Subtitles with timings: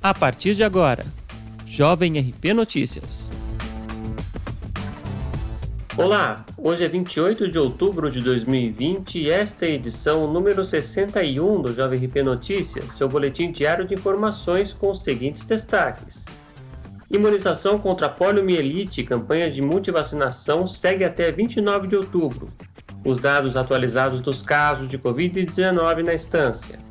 [0.00, 1.04] A partir de agora,
[1.66, 3.28] Jovem RP Notícias.
[5.96, 11.62] Olá, hoje é 28 de outubro de 2020 e esta é a edição número 61
[11.62, 16.26] do Jovem RP Notícias, seu boletim diário de informações com os seguintes destaques.
[17.10, 22.52] Imunização contra poliomielite campanha de multivacinação segue até 29 de outubro.
[23.04, 26.86] Os dados atualizados dos casos de Covid-19 na estância.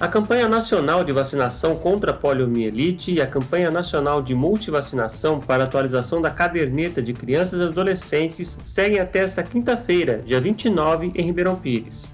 [0.00, 5.64] A campanha nacional de vacinação contra a poliomielite e a campanha nacional de multivacinação para
[5.64, 11.54] atualização da caderneta de crianças e adolescentes seguem até esta quinta-feira, dia 29, em Ribeirão
[11.54, 12.08] Pires.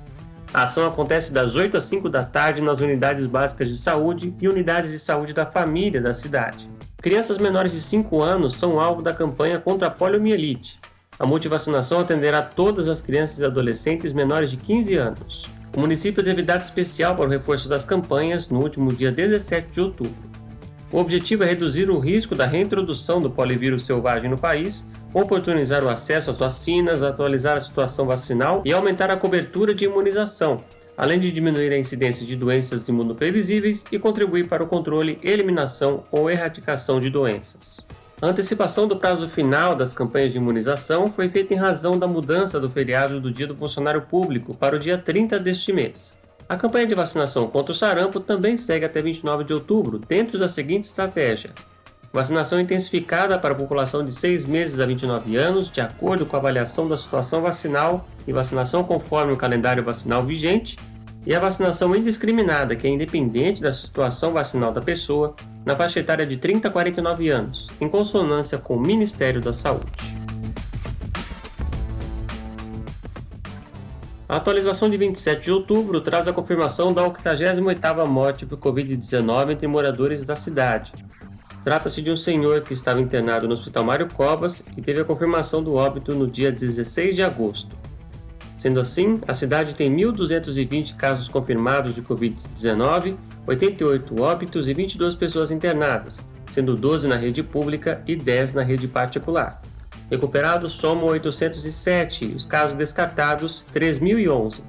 [0.52, 4.48] A ação acontece das 8 às 5 da tarde nas unidades básicas de saúde e
[4.48, 6.68] unidades de saúde da família da cidade.
[7.00, 10.80] Crianças menores de 5 anos são alvo da campanha contra a poliomielite.
[11.20, 15.56] A multivacinação atenderá todas as crianças e adolescentes menores de 15 anos.
[15.76, 19.80] O município teve data especial para o reforço das campanhas no último dia 17 de
[19.82, 20.14] outubro.
[20.90, 25.88] O objetivo é reduzir o risco da reintrodução do polivírus selvagem no país oportunizar o
[25.88, 30.62] acesso às vacinas, atualizar a situação vacinal e aumentar a cobertura de imunização,
[30.96, 36.30] além de diminuir a incidência de doenças imunoprevisíveis e contribuir para o controle, eliminação ou
[36.30, 37.86] erradicação de doenças.
[38.20, 42.58] A antecipação do prazo final das campanhas de imunização foi feita em razão da mudança
[42.58, 46.14] do feriado do Dia do Funcionário Público para o dia 30 deste mês.
[46.48, 50.48] A campanha de vacinação contra o sarampo também segue até 29 de outubro, dentro da
[50.48, 51.50] seguinte estratégia:
[52.10, 56.38] Vacinação intensificada para a população de 6 meses a 29 anos, de acordo com a
[56.38, 60.78] avaliação da situação vacinal e vacinação conforme o calendário vacinal vigente,
[61.26, 65.36] e a vacinação indiscriminada, que é independente da situação vacinal da pessoa,
[65.66, 70.16] na faixa etária de 30 a 49 anos, em consonância com o Ministério da Saúde.
[74.28, 79.66] A atualização de 27 de outubro traz a confirmação da 88ª morte por Covid-19 entre
[79.66, 80.92] moradores da cidade,
[81.66, 85.60] Trata-se de um senhor que estava internado no Hospital Mário Covas e teve a confirmação
[85.60, 87.76] do óbito no dia 16 de agosto.
[88.66, 93.14] Sendo assim, a cidade tem 1.220 casos confirmados de Covid-19,
[93.46, 98.88] 88 óbitos e 22 pessoas internadas, sendo 12 na rede pública e 10 na rede
[98.88, 99.62] particular.
[100.10, 104.62] Recuperados somam 807 e os casos descartados 3.011.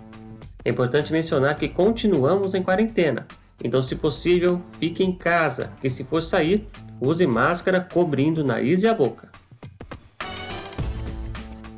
[0.63, 3.25] É importante mencionar que continuamos em quarentena,
[3.63, 6.67] então, se possível, fique em casa e, se for sair,
[7.01, 9.27] use máscara cobrindo o nariz e a boca.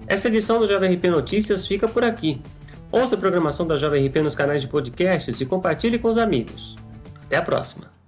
[0.10, 2.42] Essa edição do Jovem RP Notícias fica por aqui.
[2.92, 6.76] Ouça a programação da Jovem RP nos canais de podcasts e compartilhe com os amigos.
[7.28, 7.99] Até a próxima!